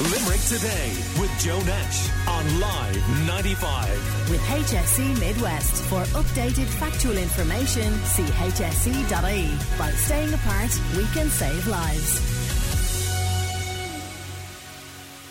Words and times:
Limerick 0.00 0.40
Today 0.40 0.92
with 1.20 1.30
Joe 1.38 1.60
Nash 1.62 2.10
on 2.26 2.58
Live 2.58 3.26
95. 3.28 4.28
With 4.28 4.40
HSE 4.40 5.20
Midwest. 5.20 5.84
For 5.84 6.02
updated 6.18 6.66
factual 6.66 7.16
information, 7.16 7.92
see 8.02 8.24
hse.ie. 8.24 9.78
By 9.78 9.90
staying 9.92 10.34
apart, 10.34 10.80
we 10.96 11.04
can 11.14 11.30
save 11.30 11.68
lives. 11.68 12.20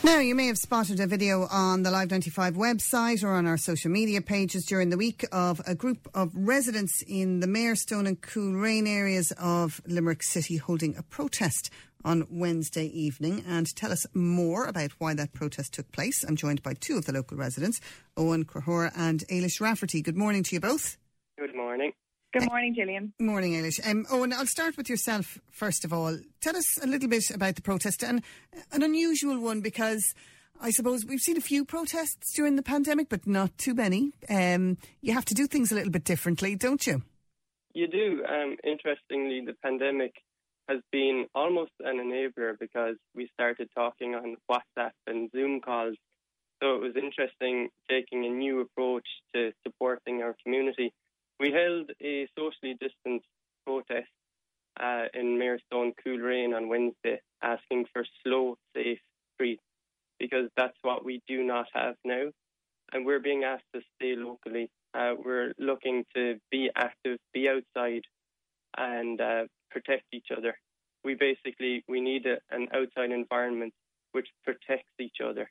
Now, 0.05 0.19
you 0.19 0.33
may 0.33 0.47
have 0.47 0.57
spotted 0.57 1.01
a 1.01 1.07
video 1.07 1.45
on 1.51 1.83
the 1.83 1.91
Live 1.91 2.11
95 2.11 2.55
website 2.55 3.23
or 3.23 3.33
on 3.33 3.45
our 3.45 3.57
social 3.57 3.91
media 3.91 4.21
pages 4.21 4.65
during 4.65 4.89
the 4.89 4.97
week 4.97 5.25
of 5.33 5.61
a 5.67 5.75
group 5.75 6.07
of 6.13 6.31
residents 6.33 7.03
in 7.05 7.41
the 7.41 7.47
Mayorstone 7.47 8.07
and 8.07 8.21
Coleraine 8.21 8.87
areas 8.87 9.33
of 9.37 9.81
Limerick 9.87 10.23
City 10.23 10.55
holding 10.55 10.95
a 10.95 11.03
protest 11.03 11.69
on 12.03 12.27
Wednesday 12.29 12.85
evening. 12.87 13.43
And 13.47 13.73
tell 13.75 13.91
us 13.91 14.05
more 14.13 14.65
about 14.65 14.91
why 14.99 15.13
that 15.13 15.33
protest 15.33 15.73
took 15.73 15.91
place, 15.91 16.23
I'm 16.23 16.35
joined 16.35 16.63
by 16.63 16.73
two 16.73 16.97
of 16.97 17.05
the 17.05 17.13
local 17.13 17.37
residents, 17.37 17.79
Owen 18.17 18.45
Crahora 18.45 18.91
and 18.95 19.23
Ailish 19.29 19.61
Rafferty. 19.61 20.01
Good 20.01 20.17
morning 20.17 20.43
to 20.43 20.55
you 20.55 20.59
both. 20.59 20.97
Good 21.37 21.55
morning. 21.55 21.91
Good 22.33 22.47
morning, 22.47 22.73
Gillian. 22.73 23.13
Morning, 23.19 23.53
Ailish. 23.53 23.79
Um, 23.87 24.07
Owen, 24.09 24.33
I'll 24.33 24.47
start 24.47 24.75
with 24.75 24.89
yourself 24.89 25.37
first 25.51 25.85
of 25.85 25.93
all. 25.93 26.17
Tell 26.41 26.57
us 26.57 26.81
a 26.81 26.87
little 26.87 27.07
bit 27.07 27.29
about 27.29 27.55
the 27.55 27.61
protest, 27.61 28.03
and 28.03 28.23
an 28.71 28.81
unusual 28.81 29.39
one 29.39 29.61
because 29.61 30.15
I 30.59 30.71
suppose 30.71 31.05
we've 31.05 31.19
seen 31.19 31.37
a 31.37 31.41
few 31.41 31.63
protests 31.63 32.33
during 32.35 32.55
the 32.55 32.63
pandemic, 32.63 33.09
but 33.09 33.27
not 33.27 33.57
too 33.57 33.75
many. 33.75 34.13
Um, 34.29 34.77
you 35.01 35.13
have 35.13 35.25
to 35.25 35.33
do 35.35 35.45
things 35.45 35.71
a 35.71 35.75
little 35.75 35.91
bit 35.91 36.05
differently, 36.05 36.55
don't 36.55 36.87
you? 36.87 37.03
You 37.73 37.87
do. 37.87 38.23
Um, 38.27 38.57
interestingly, 38.63 39.43
the 39.45 39.53
pandemic 39.61 40.13
has 40.69 40.79
been 40.91 41.25
almost 41.35 41.71
an 41.79 41.97
enabler 41.97 42.57
because 42.59 42.95
we 43.15 43.29
started 43.33 43.69
talking 43.75 44.15
on 44.15 44.35
WhatsApp 44.49 44.91
and 45.07 45.29
Zoom 45.31 45.59
calls. 45.61 45.95
So 46.61 46.75
it 46.75 46.81
was 46.81 46.93
interesting 46.95 47.69
taking 47.89 48.25
a 48.25 48.29
new 48.29 48.61
approach 48.61 49.07
to 49.35 49.51
supporting 49.65 50.21
our 50.21 50.35
community 50.43 50.93
we 51.39 51.51
held 51.51 51.91
a 52.01 52.27
socially 52.37 52.77
distanced 52.79 53.27
protest 53.65 54.09
uh, 54.79 55.05
in 55.13 55.37
Mayorstone, 55.37 55.93
Coleraine 56.03 56.53
on 56.53 56.69
Wednesday, 56.69 57.19
asking 57.41 57.85
for 57.91 58.05
slow, 58.23 58.55
safe 58.75 58.99
streets 59.35 59.63
because 60.19 60.49
that's 60.55 60.77
what 60.83 61.03
we 61.03 61.21
do 61.27 61.43
not 61.43 61.65
have 61.73 61.95
now. 62.05 62.27
And 62.91 63.05
we're 63.05 63.19
being 63.19 63.43
asked 63.43 63.65
to 63.73 63.81
stay 63.95 64.15
locally. 64.15 64.69
Uh, 64.93 65.15
we're 65.17 65.53
looking 65.57 66.05
to 66.15 66.37
be 66.51 66.69
active, 66.75 67.17
be 67.33 67.49
outside, 67.49 68.03
and 68.77 69.19
uh, 69.19 69.43
protect 69.73 70.03
each 70.13 70.27
other. 70.35 70.57
We 71.03 71.15
basically 71.15 71.83
we 71.87 71.99
need 71.99 72.25
a, 72.25 72.37
an 72.55 72.67
outside 72.73 73.11
environment 73.11 73.73
which 74.13 74.27
protects 74.43 74.93
each 74.99 75.17
other. 75.27 75.49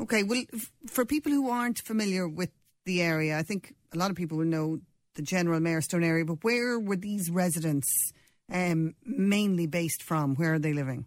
Okay, 0.00 0.22
well, 0.22 0.42
f- 0.54 0.70
for 0.86 1.04
people 1.04 1.32
who 1.32 1.50
aren't 1.50 1.80
familiar 1.80 2.28
with 2.28 2.50
the 2.84 3.02
area? 3.02 3.38
I 3.38 3.42
think 3.42 3.74
a 3.92 3.98
lot 3.98 4.10
of 4.10 4.16
people 4.16 4.38
will 4.38 4.46
know 4.46 4.80
the 5.14 5.22
general 5.22 5.60
Mayorstone 5.60 6.04
area, 6.04 6.24
but 6.24 6.42
where 6.42 6.78
were 6.78 6.96
these 6.96 7.30
residents 7.30 8.12
um, 8.52 8.94
mainly 9.04 9.66
based 9.66 10.02
from? 10.02 10.34
Where 10.36 10.54
are 10.54 10.58
they 10.58 10.72
living? 10.72 11.06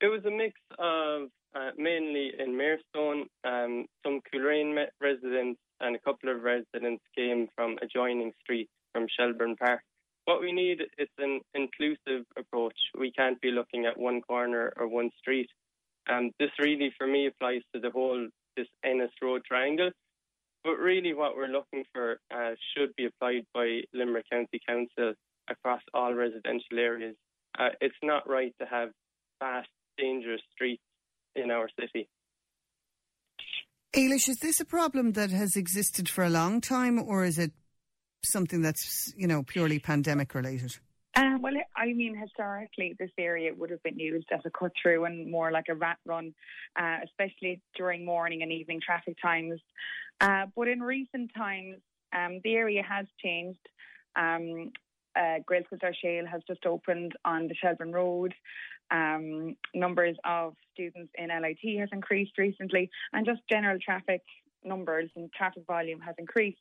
It 0.00 0.06
was 0.06 0.24
a 0.24 0.30
mix 0.30 0.54
of 0.78 1.28
uh, 1.54 1.70
mainly 1.78 2.32
in 2.38 2.56
Mayorstone, 2.56 3.26
um, 3.44 3.86
some 4.04 4.20
Coleraine 4.30 4.76
residents, 5.00 5.60
and 5.80 5.96
a 5.96 5.98
couple 5.98 6.30
of 6.30 6.42
residents 6.42 7.02
came 7.16 7.48
from 7.54 7.76
adjoining 7.82 8.32
streets 8.42 8.70
from 8.92 9.06
Shelbourne 9.16 9.56
Park. 9.56 9.80
What 10.24 10.40
we 10.40 10.52
need 10.52 10.80
is 10.98 11.08
an 11.18 11.40
inclusive 11.54 12.24
approach. 12.38 12.76
We 12.98 13.12
can't 13.12 13.40
be 13.40 13.50
looking 13.50 13.84
at 13.84 13.98
one 13.98 14.22
corner 14.22 14.72
or 14.76 14.88
one 14.88 15.10
street. 15.18 15.50
Um, 16.10 16.30
this 16.38 16.50
really, 16.58 16.92
for 16.96 17.06
me, 17.06 17.26
applies 17.26 17.62
to 17.74 17.80
the 17.80 17.90
whole 17.90 18.28
this 18.56 18.68
Ennis 18.84 19.10
Road 19.22 19.42
triangle. 19.44 19.90
But 20.62 20.76
really, 20.76 21.12
what 21.12 21.36
we're 21.36 21.48
looking 21.48 21.84
for 21.92 22.18
uh, 22.34 22.52
should 22.74 22.96
be 22.96 23.04
applied 23.04 23.44
by 23.52 23.82
Limerick 23.92 24.30
County 24.30 24.60
Council 24.66 25.12
across 25.48 25.82
all 25.92 26.14
residential 26.14 26.78
areas. 26.78 27.16
Uh, 27.58 27.68
it's 27.82 27.94
not 28.02 28.28
right 28.28 28.54
to 28.60 28.66
have 28.66 28.90
fast, 29.40 29.68
dangerous 29.98 30.40
streets 30.54 30.82
in 31.36 31.50
our 31.50 31.68
city. 31.78 32.08
Ailish, 33.94 34.28
is 34.28 34.38
this 34.40 34.58
a 34.58 34.64
problem 34.64 35.12
that 35.12 35.30
has 35.30 35.54
existed 35.54 36.08
for 36.08 36.24
a 36.24 36.30
long 36.30 36.60
time, 36.60 36.98
or 37.00 37.24
is 37.24 37.38
it 37.38 37.52
something 38.30 38.62
that's 38.62 39.12
you 39.16 39.26
know 39.26 39.42
purely 39.42 39.78
pandemic 39.78 40.34
related? 40.34 40.76
Uh, 41.16 41.38
well, 41.40 41.54
I 41.76 41.92
mean, 41.92 42.16
historically, 42.16 42.96
this 42.98 43.10
area 43.18 43.52
would 43.56 43.70
have 43.70 43.82
been 43.84 43.98
used 43.98 44.26
as 44.32 44.40
a 44.44 44.50
cut 44.50 44.72
through 44.80 45.04
and 45.04 45.30
more 45.30 45.52
like 45.52 45.66
a 45.68 45.74
rat 45.74 45.98
run, 46.04 46.34
uh, 46.74 46.96
especially 47.04 47.60
during 47.76 48.04
morning 48.04 48.42
and 48.42 48.50
evening 48.50 48.80
traffic 48.84 49.16
times. 49.22 49.60
Uh, 50.20 50.46
but 50.56 50.66
in 50.66 50.80
recent 50.80 51.30
times, 51.36 51.76
um, 52.12 52.40
the 52.42 52.54
area 52.54 52.82
has 52.82 53.06
changed. 53.22 53.60
Um, 54.16 54.72
uh, 55.16 55.38
Shale 56.02 56.26
has 56.26 56.42
just 56.48 56.66
opened 56.66 57.12
on 57.24 57.46
the 57.46 57.54
Shelbourne 57.54 57.92
Road. 57.92 58.34
Um, 58.90 59.56
numbers 59.72 60.16
of 60.24 60.54
students 60.72 61.12
in 61.16 61.28
LIT 61.28 61.78
has 61.78 61.88
increased 61.92 62.36
recently, 62.38 62.90
and 63.12 63.24
just 63.24 63.40
general 63.48 63.78
traffic 63.82 64.22
numbers 64.64 65.10
and 65.16 65.32
traffic 65.32 65.64
volume 65.66 66.00
has 66.00 66.14
increased. 66.18 66.58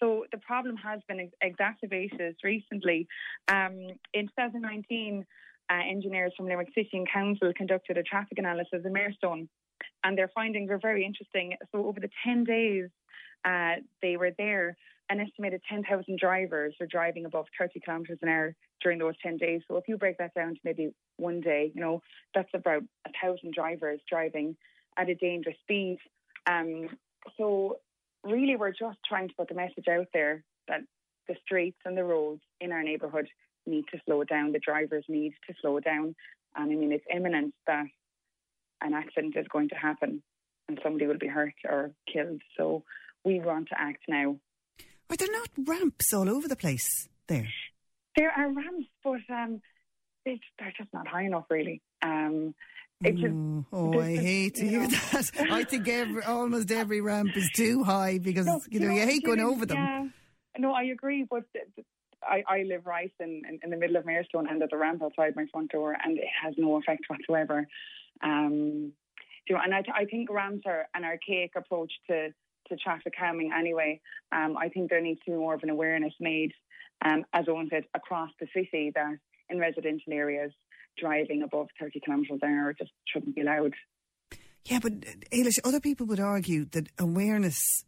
So 0.00 0.24
the 0.32 0.38
problem 0.38 0.76
has 0.76 1.00
been 1.08 1.30
exacerbated 1.42 2.36
recently. 2.42 3.06
Um, 3.48 3.88
in 4.14 4.26
2019, 4.28 5.26
uh, 5.70 5.74
engineers 5.88 6.32
from 6.36 6.46
Limerick 6.46 6.70
City 6.74 6.90
and 6.94 7.08
Council 7.08 7.52
conducted 7.56 7.96
a 7.98 8.02
traffic 8.02 8.38
analysis 8.38 8.82
in 8.84 8.92
Mayorstone, 8.92 9.48
and 10.02 10.18
their 10.18 10.28
findings 10.34 10.70
were 10.70 10.78
very 10.78 11.04
interesting. 11.04 11.54
So 11.70 11.86
over 11.86 12.00
the 12.00 12.10
10 12.24 12.44
days 12.44 12.88
uh, 13.44 13.76
they 14.02 14.16
were 14.16 14.32
there, 14.36 14.76
an 15.10 15.20
estimated 15.20 15.60
10,000 15.68 16.18
drivers 16.18 16.74
were 16.80 16.86
driving 16.86 17.24
above 17.24 17.46
30 17.58 17.80
kilometres 17.80 18.18
an 18.22 18.28
hour 18.28 18.54
during 18.82 18.98
those 18.98 19.14
10 19.22 19.36
days. 19.36 19.60
So 19.68 19.76
if 19.76 19.84
you 19.86 19.96
break 19.96 20.18
that 20.18 20.34
down 20.34 20.54
to 20.54 20.60
maybe 20.64 20.92
one 21.16 21.40
day, 21.40 21.72
you 21.74 21.80
know, 21.80 22.00
that's 22.34 22.50
about 22.54 22.82
a 23.06 23.10
thousand 23.22 23.52
drivers 23.54 24.00
driving 24.08 24.56
at 24.96 25.08
a 25.08 25.14
dangerous 25.14 25.56
speed. 25.62 25.98
Um, 26.46 26.88
so 27.36 27.78
really 28.24 28.56
we're 28.56 28.70
just 28.70 28.98
trying 29.06 29.28
to 29.28 29.34
put 29.34 29.48
the 29.48 29.54
message 29.54 29.88
out 29.88 30.06
there 30.12 30.44
that 30.68 30.80
the 31.28 31.34
streets 31.44 31.78
and 31.84 31.96
the 31.96 32.04
roads 32.04 32.42
in 32.60 32.72
our 32.72 32.82
neighbourhood 32.82 33.28
need 33.66 33.84
to 33.92 34.00
slow 34.04 34.24
down. 34.24 34.52
The 34.52 34.58
drivers 34.58 35.04
need 35.08 35.34
to 35.48 35.54
slow 35.60 35.80
down. 35.80 36.14
And 36.56 36.72
I 36.72 36.74
mean, 36.74 36.92
it's 36.92 37.04
imminent 37.14 37.54
that 37.66 37.86
an 38.82 38.94
accident 38.94 39.36
is 39.36 39.46
going 39.52 39.68
to 39.68 39.74
happen 39.74 40.22
and 40.68 40.80
somebody 40.82 41.06
will 41.06 41.18
be 41.18 41.26
hurt 41.26 41.54
or 41.68 41.92
killed. 42.12 42.40
So 42.56 42.84
we 43.24 43.40
want 43.40 43.68
to 43.68 43.80
act 43.80 44.02
now. 44.08 44.36
Are 45.10 45.16
there 45.16 45.32
not 45.32 45.48
ramps 45.58 46.12
all 46.12 46.28
over 46.28 46.48
the 46.48 46.56
place 46.56 47.08
there? 47.26 47.48
There 48.16 48.30
are 48.30 48.52
ramps, 48.52 48.88
but 49.02 49.20
um, 49.28 49.60
they're 50.24 50.72
just 50.76 50.92
not 50.92 51.08
high 51.08 51.24
enough, 51.24 51.46
really. 51.50 51.82
Um, 52.02 52.54
just, 53.02 53.34
oh, 53.72 53.98
I 53.98 54.16
hate 54.16 54.56
to 54.56 54.68
hear 54.68 54.82
know. 54.82 54.88
that. 54.88 55.32
I 55.50 55.64
think 55.64 55.88
every, 55.88 56.22
almost 56.22 56.70
every 56.70 57.00
ramp 57.00 57.36
is 57.36 57.50
too 57.52 57.82
high 57.82 58.18
because 58.18 58.46
no, 58.46 58.60
you 58.68 58.80
know 58.80 58.92
you, 58.92 59.00
hate 59.06 59.24
going 59.24 59.40
over 59.40 59.64
them. 59.64 59.78
Yeah. 59.78 60.06
No, 60.58 60.72
I 60.72 60.84
agree, 60.84 61.26
but 61.28 61.44
I, 62.22 62.42
I 62.46 62.62
live 62.64 62.86
right 62.86 63.12
in, 63.20 63.42
in, 63.48 63.60
in, 63.62 63.70
the 63.70 63.76
middle 63.76 63.96
of 63.96 64.04
Mayorstone 64.04 64.46
and 64.50 64.62
at 64.62 64.70
the 64.70 64.76
ramp 64.76 65.02
outside 65.02 65.34
my 65.36 65.46
front 65.50 65.70
door, 65.70 65.96
and 66.02 66.18
it 66.18 66.28
has 66.42 66.54
no 66.58 66.76
effect 66.76 67.04
whatsoever. 67.08 67.66
Um, 68.22 68.92
you 69.48 69.54
know, 69.54 69.60
and 69.64 69.74
I, 69.74 69.82
I 69.94 70.04
think 70.04 70.30
ramps 70.30 70.64
are 70.66 70.86
an 70.94 71.04
archaic 71.04 71.52
approach 71.56 71.92
to 72.08 72.34
to 72.70 72.76
traffic 72.76 73.14
calming 73.18 73.52
anyway. 73.56 74.00
Um, 74.32 74.56
I 74.56 74.68
think 74.68 74.90
there 74.90 75.00
needs 75.00 75.20
to 75.26 75.32
be 75.32 75.36
more 75.36 75.54
of 75.54 75.62
an 75.62 75.70
awareness 75.70 76.14
made, 76.20 76.52
um, 77.04 77.24
as 77.32 77.46
Owen 77.48 77.68
said, 77.70 77.84
across 77.94 78.30
the 78.40 78.46
city 78.54 78.92
that 78.94 79.18
in 79.48 79.58
residential 79.58 80.12
areas 80.12 80.52
driving 80.98 81.42
above 81.42 81.68
30 81.78 82.00
kilometres 82.00 82.40
an 82.42 82.50
hour 82.50 82.72
just 82.72 82.90
shouldn't 83.06 83.34
be 83.34 83.42
allowed. 83.42 83.74
Yeah, 84.66 84.78
but 84.82 85.00
Ailish, 85.32 85.58
other 85.64 85.80
people 85.80 86.06
would 86.06 86.20
argue 86.20 86.64
that 86.66 86.88
awareness 86.98 87.84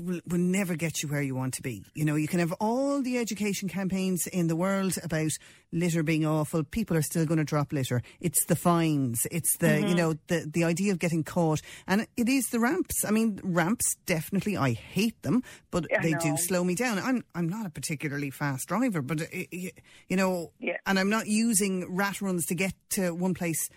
will, 0.00 0.20
will 0.26 0.38
never 0.38 0.76
get 0.76 1.02
you 1.02 1.08
where 1.08 1.22
you 1.22 1.34
want 1.34 1.54
to 1.54 1.62
be. 1.62 1.84
You 1.94 2.04
know, 2.04 2.14
you 2.14 2.28
can 2.28 2.40
have 2.40 2.52
all 2.60 3.02
the 3.02 3.18
education 3.18 3.68
campaigns 3.68 4.26
in 4.26 4.46
the 4.46 4.56
world 4.56 4.98
about 5.02 5.30
litter 5.72 6.02
being 6.02 6.24
awful. 6.24 6.64
People 6.64 6.96
are 6.96 7.02
still 7.02 7.26
going 7.26 7.38
to 7.38 7.44
drop 7.44 7.72
litter. 7.72 8.02
It's 8.20 8.44
the 8.46 8.56
fines. 8.56 9.26
It's 9.30 9.56
the, 9.58 9.66
mm-hmm. 9.66 9.88
you 9.88 9.94
know, 9.94 10.14
the, 10.28 10.48
the 10.50 10.64
idea 10.64 10.92
of 10.92 10.98
getting 10.98 11.24
caught. 11.24 11.60
And 11.86 12.06
it 12.16 12.28
is 12.28 12.44
the 12.46 12.60
ramps. 12.60 13.04
I 13.04 13.10
mean, 13.10 13.40
ramps 13.42 13.96
definitely, 14.06 14.56
I 14.56 14.72
hate 14.72 15.20
them, 15.22 15.42
but 15.70 15.86
yeah, 15.90 16.00
they 16.00 16.14
do 16.14 16.36
slow 16.36 16.64
me 16.64 16.74
down. 16.74 16.98
I'm, 16.98 17.24
I'm 17.34 17.48
not 17.48 17.66
a 17.66 17.70
particularly 17.70 18.30
fast 18.30 18.68
driver, 18.68 19.02
but, 19.02 19.22
uh, 19.22 19.26
you 19.52 20.16
know, 20.16 20.52
yeah. 20.58 20.76
and 20.86 20.98
I'm 20.98 21.10
not 21.10 21.26
using 21.26 21.94
rat 21.94 22.20
runs 22.22 22.46
to 22.46 22.54
get 22.54 22.74
to 22.90 23.14
one 23.14 23.34
place 23.34 23.68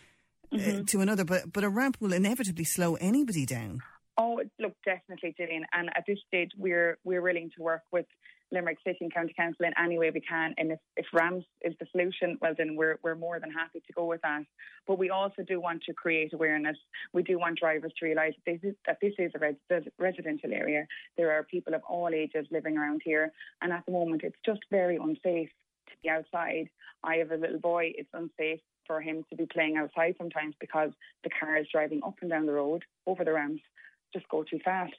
uh, 0.52 0.58
mm-hmm. 0.58 0.80
uh, 0.80 0.84
to 0.88 1.02
another, 1.02 1.26
but, 1.26 1.52
but 1.52 1.64
a 1.64 1.70
ramp 1.70 1.98
will 2.00 2.14
inevitably 2.14 2.64
slow 2.64 2.96
anybody 2.96 3.46
down. 3.46 3.82
Oh, 4.18 4.42
look, 4.60 4.74
definitely, 4.84 5.36
Gillian. 5.38 5.66
And 5.74 5.90
at 5.96 6.04
this 6.08 6.20
stage, 6.28 6.52
we're 6.58 6.98
we're 7.04 7.22
willing 7.22 7.52
to 7.56 7.64
work 7.64 7.84
with 7.92 8.08
Limerick 8.52 8.78
City 8.86 9.00
and 9.02 9.14
County 9.14 9.34
Council 9.38 9.66
in 9.66 9.74
any 9.78 10.00
way 10.00 10.10
we 10.10 10.22
can. 10.22 10.54
And 10.58 10.72
if, 10.72 10.80
if 10.96 11.06
ramps 11.14 11.46
is 11.62 11.74
the 11.80 11.86
solution, 11.92 12.38
well, 12.42 12.54
then 12.58 12.76
we're, 12.76 12.98
we're 13.04 13.16
more 13.16 13.40
than 13.40 13.52
happy 13.52 13.82
to 13.86 13.94
go 13.94 14.06
with 14.06 14.22
that. 14.22 14.44
But 14.88 14.98
we 14.98 15.10
also 15.10 15.44
do 15.46 15.60
want 15.60 15.84
to 15.84 15.94
create 15.94 16.34
awareness. 16.34 16.78
We 17.14 17.24
do 17.24 17.38
want 17.38 17.60
drivers 17.60 17.92
to 18.00 18.06
realise 18.06 18.34
that 18.46 18.60
this 18.62 18.72
is, 18.72 18.76
that 18.86 18.98
this 19.02 19.14
is 19.20 19.32
a 19.36 19.40
res- 19.40 19.84
residential 20.00 20.54
area. 20.54 20.88
There 21.18 21.32
are 21.32 21.44
people 21.44 21.74
of 21.74 21.82
all 21.88 22.10
ages 22.14 22.48
living 22.50 22.78
around 22.78 23.02
here. 23.04 23.32
And 23.62 23.74
at 23.74 23.86
the 23.86 23.92
moment, 23.92 24.22
it's 24.24 24.40
just 24.46 24.62
very 24.72 24.96
unsafe 24.96 25.50
to 25.90 25.94
be 26.02 26.10
outside. 26.10 26.70
I 27.04 27.16
have 27.18 27.32
a 27.32 27.38
little 27.38 27.60
boy. 27.60 27.92
It's 27.96 28.10
unsafe 28.14 28.62
for 28.86 29.02
him 29.02 29.26
to 29.30 29.36
be 29.36 29.46
playing 29.46 29.76
outside 29.76 30.16
sometimes 30.18 30.56
because 30.62 30.92
the 31.26 31.30
cars 31.30 31.68
driving 31.72 32.00
up 32.06 32.16
and 32.22 32.30
down 32.30 32.46
the 32.46 32.54
road 32.54 32.86
over 33.06 33.26
the 33.26 33.34
ramps 33.34 33.62
just 34.14 34.28
go 34.30 34.44
too 34.44 34.60
fast. 34.64 34.94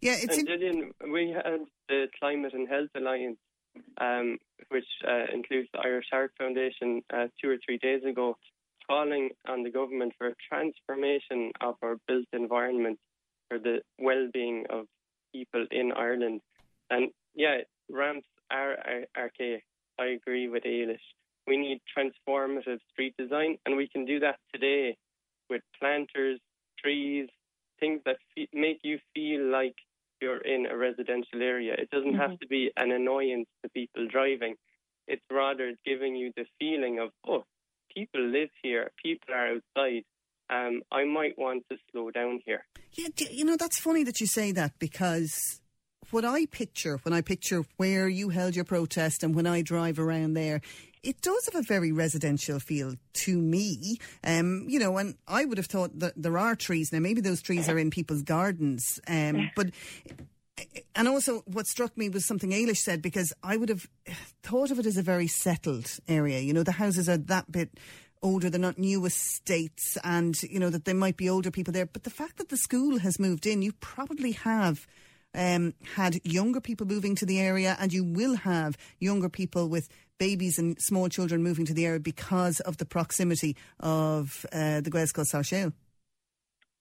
Yeah, 0.00 0.16
it's 0.20 0.38
and 0.38 0.46
Gillian, 0.46 0.92
we 1.12 1.30
had 1.30 1.60
the 1.88 2.06
Climate 2.18 2.54
and 2.54 2.68
Health 2.68 2.90
Alliance, 2.96 3.38
um, 4.00 4.38
which 4.68 4.86
uh, 5.06 5.26
includes 5.32 5.68
the 5.72 5.80
Irish 5.80 6.06
Heart 6.10 6.32
Foundation, 6.38 7.02
uh, 7.12 7.26
two 7.40 7.50
or 7.50 7.56
three 7.64 7.78
days 7.78 8.04
ago, 8.04 8.36
calling 8.88 9.30
on 9.48 9.64
the 9.64 9.70
government 9.70 10.12
for 10.16 10.28
a 10.28 10.34
transformation 10.48 11.52
of 11.60 11.74
our 11.82 11.96
built 12.06 12.26
environment 12.32 12.98
for 13.48 13.58
the 13.58 13.80
well-being 13.98 14.66
of 14.70 14.86
people 15.34 15.66
in 15.70 15.92
Ireland. 15.92 16.40
And 16.90 17.10
yeah, 17.34 17.58
ramps 17.90 18.28
are, 18.50 18.72
are 18.72 19.04
archaic. 19.16 19.64
I 19.98 20.06
agree 20.06 20.48
with 20.48 20.62
Eilish. 20.62 20.98
We 21.46 21.56
need 21.56 21.80
transformative 21.96 22.78
street 22.92 23.14
design, 23.18 23.58
and 23.66 23.76
we 23.76 23.88
can 23.88 24.04
do 24.04 24.20
that 24.20 24.36
today 24.52 24.96
with 25.50 25.62
planters, 25.80 26.38
trees, 26.78 27.28
things 27.80 28.00
that 28.04 28.16
fe- 28.34 28.48
make 28.52 28.80
you 28.82 28.98
feel 29.14 29.50
like 29.50 29.74
you're 30.20 30.38
in 30.38 30.66
a 30.66 30.76
residential 30.76 31.42
area. 31.42 31.74
It 31.78 31.90
doesn't 31.90 32.12
mm-hmm. 32.12 32.20
have 32.20 32.38
to 32.40 32.46
be 32.46 32.70
an 32.76 32.90
annoyance 32.90 33.46
to 33.62 33.70
people 33.70 34.06
driving. 34.08 34.56
It's 35.06 35.22
rather 35.30 35.72
giving 35.86 36.16
you 36.16 36.32
the 36.36 36.44
feeling 36.58 36.98
of, 36.98 37.10
oh, 37.26 37.44
people 37.94 38.20
live 38.20 38.50
here, 38.62 38.90
people 39.02 39.34
are 39.34 39.54
outside. 39.54 40.02
Um, 40.50 40.82
I 40.90 41.04
might 41.04 41.38
want 41.38 41.64
to 41.70 41.76
slow 41.90 42.10
down 42.10 42.40
here. 42.44 42.64
Yeah, 42.94 43.08
you 43.30 43.44
know, 43.44 43.56
that's 43.56 43.78
funny 43.78 44.02
that 44.04 44.20
you 44.20 44.26
say 44.26 44.52
that 44.52 44.72
because 44.78 45.60
what 46.10 46.24
I 46.24 46.46
picture 46.46 46.98
when 47.02 47.12
I 47.12 47.20
picture 47.20 47.64
where 47.76 48.08
you 48.08 48.30
held 48.30 48.56
your 48.56 48.64
protest 48.64 49.22
and 49.22 49.34
when 49.34 49.46
I 49.46 49.62
drive 49.62 49.98
around 49.98 50.34
there, 50.34 50.62
it 51.02 51.20
does 51.20 51.48
have 51.52 51.60
a 51.60 51.66
very 51.66 51.92
residential 51.92 52.58
feel 52.58 52.94
to 53.14 53.36
me. 53.38 53.98
Um, 54.24 54.66
you 54.68 54.78
know, 54.78 54.96
and 54.96 55.16
I 55.26 55.44
would 55.44 55.58
have 55.58 55.66
thought 55.66 55.98
that 55.98 56.14
there 56.16 56.38
are 56.38 56.56
trees 56.56 56.92
now. 56.92 56.98
Maybe 56.98 57.20
those 57.20 57.42
trees 57.42 57.68
are 57.68 57.78
in 57.78 57.90
people's 57.90 58.22
gardens, 58.22 59.00
um, 59.06 59.50
but. 59.56 59.70
And 60.96 61.06
also, 61.06 61.42
what 61.46 61.68
struck 61.68 61.96
me 61.96 62.08
was 62.08 62.26
something 62.26 62.50
Eilish 62.50 62.78
said 62.78 63.00
because 63.00 63.32
I 63.44 63.56
would 63.56 63.68
have 63.68 63.86
thought 64.42 64.72
of 64.72 64.80
it 64.80 64.86
as 64.86 64.96
a 64.96 65.02
very 65.02 65.28
settled 65.28 65.88
area. 66.08 66.40
You 66.40 66.52
know, 66.52 66.64
the 66.64 66.72
houses 66.72 67.08
are 67.08 67.16
that 67.16 67.52
bit 67.52 67.78
older, 68.22 68.50
they're 68.50 68.60
not 68.60 68.78
new 68.78 69.04
estates, 69.04 69.96
and 70.02 70.40
you 70.42 70.58
know 70.58 70.70
that 70.70 70.84
there 70.84 70.94
might 70.94 71.16
be 71.16 71.28
older 71.28 71.50
people 71.50 71.72
there. 71.72 71.86
But 71.86 72.04
the 72.04 72.10
fact 72.10 72.38
that 72.38 72.48
the 72.48 72.56
school 72.56 72.98
has 72.98 73.18
moved 73.18 73.46
in, 73.46 73.62
you 73.62 73.72
probably 73.72 74.32
have 74.32 74.86
um, 75.34 75.74
had 75.94 76.24
younger 76.24 76.60
people 76.60 76.86
moving 76.86 77.14
to 77.16 77.26
the 77.26 77.40
area, 77.40 77.76
and 77.78 77.92
you 77.92 78.04
will 78.04 78.36
have 78.36 78.76
younger 78.98 79.28
people 79.28 79.68
with 79.68 79.88
babies 80.18 80.58
and 80.58 80.76
small 80.80 81.08
children 81.08 81.42
moving 81.42 81.64
to 81.66 81.74
the 81.74 81.86
area 81.86 82.00
because 82.00 82.60
of 82.60 82.76
the 82.76 82.84
proximity 82.84 83.56
of 83.80 84.44
uh, 84.52 84.80
the 84.80 84.90
Gaelscoil 84.90 85.24
Sáil 85.24 85.72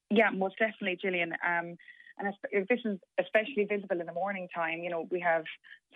Yeah, 0.09 0.29
most 0.33 0.57
definitely, 0.57 0.97
Gillian. 1.01 1.33
Um, 1.45 1.77
and 2.19 2.33
this 2.51 2.79
is 2.83 2.97
especially 3.19 3.65
visible 3.65 3.99
in 3.99 4.07
the 4.07 4.13
morning 4.13 4.47
time. 4.53 4.79
You 4.79 4.89
know, 4.89 5.07
we 5.11 5.19
have 5.19 5.43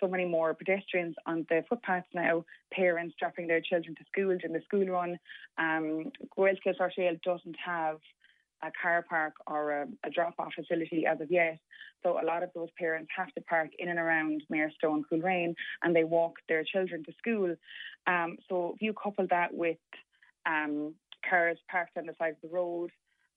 so 0.00 0.06
many 0.06 0.24
more 0.24 0.54
pedestrians 0.54 1.16
on 1.26 1.46
the 1.48 1.64
footpaths 1.68 2.06
now, 2.14 2.44
parents 2.72 3.14
dropping 3.18 3.48
their 3.48 3.60
children 3.60 3.94
to 3.96 4.04
school 4.04 4.30
in 4.30 4.52
the 4.52 4.60
school 4.62 4.86
run. 4.86 5.18
Um, 5.58 6.12
Gaelscoil 6.36 7.20
doesn't 7.22 7.56
have 7.64 7.98
a 8.62 8.70
car 8.80 9.04
park 9.08 9.34
or 9.46 9.70
a, 9.72 9.86
a 10.04 10.10
drop 10.10 10.34
off 10.38 10.52
facility 10.54 11.04
as 11.06 11.20
of 11.20 11.30
yet. 11.30 11.58
So 12.02 12.18
a 12.20 12.24
lot 12.24 12.42
of 12.42 12.50
those 12.54 12.68
parents 12.78 13.10
have 13.16 13.32
to 13.34 13.40
park 13.42 13.70
in 13.78 13.88
and 13.88 13.98
around 13.98 14.42
Mayorstone, 14.52 15.02
Coleraine, 15.08 15.54
and 15.82 15.94
they 15.94 16.04
walk 16.04 16.34
their 16.48 16.64
children 16.64 17.04
to 17.04 17.12
school. 17.18 17.54
Um, 18.06 18.38
so 18.48 18.72
if 18.74 18.82
you 18.82 18.92
couple 18.92 19.26
that 19.30 19.54
with 19.54 19.78
um, 20.46 20.94
cars 21.28 21.58
parked 21.70 21.96
on 21.96 22.06
the 22.06 22.14
side 22.18 22.34
of 22.42 22.50
the 22.50 22.54
road 22.54 22.90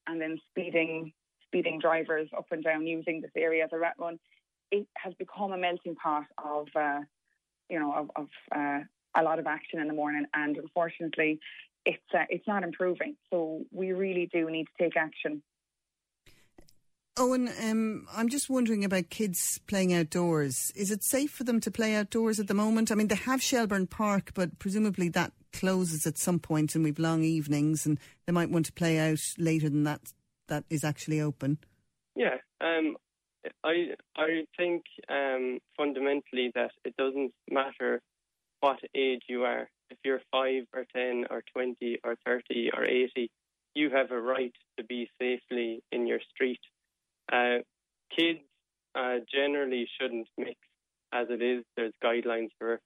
and 0.07 0.19
then 0.19 0.39
speeding 0.49 1.13
speeding 1.47 1.79
drivers 1.79 2.27
up 2.35 2.47
and 2.51 2.63
down 2.63 2.87
using 2.87 3.21
this 3.21 3.31
area 3.37 3.63
as 3.63 3.69
a 3.71 3.77
rat 3.77 3.93
run, 3.99 4.19
it 4.71 4.87
has 4.97 5.13
become 5.13 5.51
a 5.51 5.57
melting 5.57 5.95
pot 5.95 6.25
of 6.43 6.67
uh, 6.75 7.01
you 7.69 7.79
know 7.79 7.93
of, 7.93 8.09
of 8.15 8.27
uh, 8.55 8.79
a 9.15 9.23
lot 9.23 9.39
of 9.39 9.47
action 9.47 9.79
in 9.79 9.87
the 9.87 9.93
morning. 9.93 10.25
And 10.33 10.57
unfortunately, 10.57 11.39
it's 11.85 12.03
uh, 12.13 12.25
it's 12.29 12.47
not 12.47 12.63
improving. 12.63 13.15
So 13.29 13.61
we 13.71 13.91
really 13.91 14.29
do 14.31 14.49
need 14.49 14.65
to 14.65 14.83
take 14.83 14.97
action. 14.97 15.41
Owen, 17.17 17.49
um, 17.63 18.05
I'm 18.13 18.27
just 18.27 18.49
wondering 18.49 18.83
about 18.83 19.09
kids 19.09 19.61
playing 19.67 19.93
outdoors. 19.93 20.73
Is 20.75 20.91
it 20.91 21.01
safe 21.01 21.31
for 21.31 21.45
them 21.45 21.61
to 21.61 21.71
play 21.71 21.95
outdoors 21.95 22.41
at 22.41 22.47
the 22.47 22.53
moment? 22.53 22.91
I 22.91 22.95
mean, 22.95 23.07
they 23.07 23.15
have 23.15 23.41
Shelbourne 23.41 23.87
Park, 23.87 24.31
but 24.33 24.59
presumably 24.59 25.07
that 25.09 25.31
closes 25.53 26.05
at 26.05 26.17
some 26.17 26.39
point, 26.39 26.75
and 26.75 26.83
we've 26.83 26.99
long 26.99 27.23
evenings, 27.23 27.85
and 27.85 27.99
they 28.25 28.33
might 28.33 28.49
want 28.49 28.65
to 28.65 28.73
play 28.73 28.99
out 28.99 29.21
later 29.37 29.69
than 29.69 29.85
that. 29.85 30.01
That 30.47 30.65
is 30.69 30.83
actually 30.83 31.21
open. 31.21 31.57
Yeah, 32.15 32.35
um, 32.59 32.97
I 33.63 33.93
I 34.17 34.45
think 34.57 34.83
um, 35.09 35.59
fundamentally 35.77 36.51
that 36.53 36.71
it 36.83 36.95
doesn't 36.97 37.31
matter 37.49 38.01
what 38.59 38.79
age 38.93 39.23
you 39.27 39.43
are 39.43 39.69
if 39.89 39.97
you're 40.03 40.21
five 40.31 40.63
or 40.73 40.85
10 40.95 41.25
or 41.29 41.43
20 41.53 41.99
or 42.03 42.15
30 42.25 42.71
or 42.75 42.85
80, 42.85 43.29
you 43.73 43.89
have 43.89 44.11
a 44.11 44.19
right 44.19 44.53
to 44.77 44.83
be 44.83 45.09
safely 45.21 45.81
in 45.91 46.07
your 46.07 46.19
street. 46.33 46.59
Uh, 47.31 47.57
kids 48.15 48.39
uh, 48.95 49.17
generally 49.31 49.87
shouldn't 49.99 50.27
mix 50.37 50.57
as 51.13 51.27
it 51.29 51.41
is. 51.41 51.63
There's 51.75 51.93
guidelines 52.03 52.49
for 52.57 52.79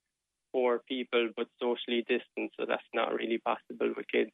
four 0.51 0.81
people, 0.87 1.29
but 1.35 1.47
socially 1.61 2.05
distant, 2.07 2.51
so 2.59 2.65
that's 2.67 2.81
not 2.93 3.13
really 3.13 3.39
possible 3.39 3.93
with 3.95 4.07
kids. 4.11 4.31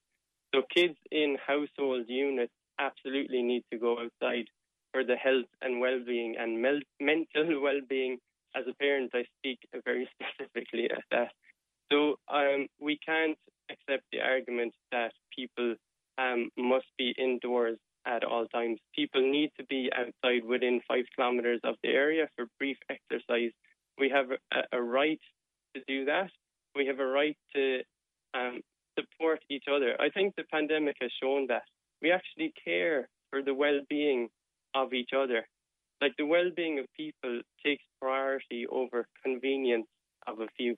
So 0.53 0.61
kids 0.73 0.95
in 1.11 1.37
household 1.45 2.05
units 2.07 2.53
absolutely 2.79 3.41
need 3.41 3.63
to 3.71 3.77
go 3.77 3.99
outside 3.99 4.47
for 4.93 5.03
the 5.03 5.15
health 5.15 5.49
and 5.61 5.81
well-being 5.81 6.35
and 6.39 6.61
mel- 6.61 6.87
mental 6.99 7.61
well-being. 7.61 8.17
As 8.55 8.63
a 8.69 8.73
parent, 8.75 9.11
I 9.13 9.25
speak 9.39 9.59
very 9.83 10.07
specifically 10.15 10.89
at 10.89 11.03
that. 11.11 11.31
So 11.91 12.15
um, 12.31 12.67
we 12.79 12.97
can't 13.05 13.37
accept 13.69 14.03
the 14.11 14.21
argument 14.21 14.73
that 14.91 15.11
people 15.35 15.75
um, 16.17 16.49
must 16.57 16.85
be 16.97 17.13
indoors 17.17 17.77
at 18.05 18.23
all 18.23 18.45
times. 18.47 18.79
People 18.95 19.21
need 19.21 19.51
to 19.59 19.65
be 19.65 19.89
outside 19.95 20.45
within 20.45 20.81
five 20.87 21.05
kilometres 21.15 21.61
of 21.63 21.75
the 21.83 21.89
area 21.89 22.27
for 22.35 22.45
brief 22.59 22.77
exercise. 22.89 23.51
We 23.97 24.09
have 24.09 24.27
a, 24.31 24.77
a, 24.77 24.81
right 24.81 25.19
to 25.75 25.81
do 25.87 26.05
that. 26.05 26.29
We 26.75 26.85
have 26.87 26.99
a 26.99 27.05
right 27.05 27.37
to 27.55 27.79
um, 28.33 28.61
support 28.97 29.39
each 29.49 29.65
other. 29.73 29.95
I 29.99 30.09
think 30.09 30.35
the 30.35 30.43
pandemic 30.51 30.97
has 31.01 31.11
shown 31.21 31.47
that 31.47 31.63
we 32.01 32.11
actually 32.11 32.53
care 32.63 33.07
for 33.31 33.41
the 33.41 33.53
well-being 33.53 34.29
of 34.75 34.93
each 34.93 35.11
other. 35.17 35.47
Like 36.01 36.13
the 36.17 36.25
well-being 36.25 36.79
of 36.79 36.85
people 36.95 37.41
takes 37.65 37.83
priority 38.01 38.67
over 38.69 39.07
convenience 39.23 39.87
of 40.27 40.41
a 40.41 40.47
few. 40.57 40.75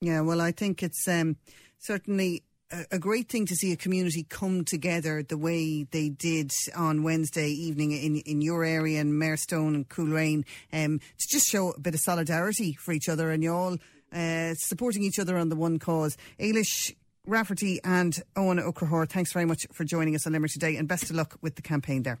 Yeah, 0.00 0.20
well, 0.20 0.40
I 0.40 0.52
think 0.52 0.82
it's 0.82 1.06
um, 1.08 1.36
certainly 1.78 2.42
a, 2.90 2.98
great 2.98 3.28
thing 3.28 3.46
to 3.46 3.54
see 3.54 3.72
a 3.72 3.76
community 3.76 4.24
come 4.28 4.64
together 4.64 5.22
the 5.22 5.36
way 5.36 5.84
they 5.84 6.08
did 6.08 6.50
on 6.74 7.02
Wednesday 7.02 7.48
evening 7.48 7.92
in, 7.92 8.16
in 8.18 8.40
your 8.40 8.64
area 8.64 9.00
in 9.00 9.12
Mayorstone 9.12 9.74
and 9.74 9.88
Coolrain 9.88 10.44
um, 10.72 10.98
to 10.98 11.28
just 11.30 11.48
show 11.48 11.70
a 11.70 11.80
bit 11.80 11.94
of 11.94 12.00
solidarity 12.00 12.72
for 12.74 12.92
each 12.92 13.08
other 13.08 13.30
and 13.30 13.42
you 13.42 13.52
all 13.52 13.76
uh, 14.12 14.54
supporting 14.54 15.02
each 15.02 15.18
other 15.18 15.36
on 15.36 15.48
the 15.48 15.56
one 15.56 15.78
cause. 15.78 16.16
Eilish 16.38 16.94
Rafferty 17.26 17.80
and 17.84 18.22
Owen 18.36 18.60
O'Crahor, 18.60 19.06
thanks 19.06 19.32
very 19.32 19.46
much 19.46 19.66
for 19.72 19.84
joining 19.84 20.14
us 20.14 20.26
on 20.26 20.32
Limerick 20.32 20.52
today 20.52 20.76
and 20.76 20.86
best 20.86 21.10
of 21.10 21.16
luck 21.16 21.36
with 21.40 21.56
the 21.56 21.62
campaign 21.62 22.02
there. 22.02 22.20